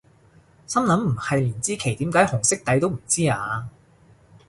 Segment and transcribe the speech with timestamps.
[0.65, 3.65] 心諗唔係連支旗點解紅色底都唔知咓？